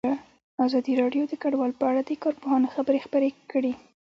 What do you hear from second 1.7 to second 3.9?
په اړه د کارپوهانو خبرې خپرې کړي.